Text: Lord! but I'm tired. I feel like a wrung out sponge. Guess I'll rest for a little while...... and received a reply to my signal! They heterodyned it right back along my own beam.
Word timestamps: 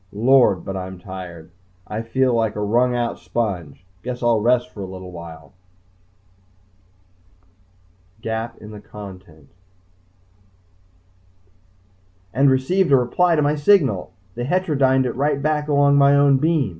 Lord! 0.11 0.65
but 0.65 0.75
I'm 0.75 0.97
tired. 0.97 1.51
I 1.85 2.01
feel 2.01 2.33
like 2.33 2.55
a 2.55 2.59
wrung 2.59 2.95
out 2.95 3.19
sponge. 3.19 3.85
Guess 4.01 4.23
I'll 4.23 4.41
rest 4.41 4.71
for 4.73 4.81
a 4.81 4.87
little 4.87 5.11
while...... 5.11 5.53
and 8.23 8.87
received 12.49 12.91
a 12.91 12.95
reply 12.95 13.35
to 13.35 13.43
my 13.43 13.53
signal! 13.55 14.11
They 14.33 14.45
heterodyned 14.45 15.05
it 15.05 15.11
right 15.15 15.39
back 15.39 15.67
along 15.67 15.97
my 15.97 16.15
own 16.15 16.37
beam. 16.39 16.69